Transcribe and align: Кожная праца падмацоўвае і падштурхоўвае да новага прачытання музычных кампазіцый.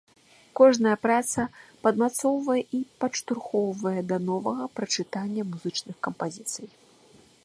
Кожная 0.59 0.93
праца 1.05 1.43
падмацоўвае 1.83 2.57
і 2.77 2.79
падштурхоўвае 3.03 4.01
да 4.13 4.17
новага 4.31 4.63
прачытання 4.79 5.41
музычных 5.51 5.95
кампазіцый. 6.09 6.67